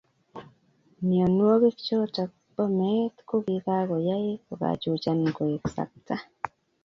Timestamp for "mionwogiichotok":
1.07-2.31